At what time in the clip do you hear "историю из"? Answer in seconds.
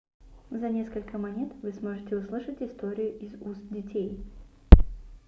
2.63-3.39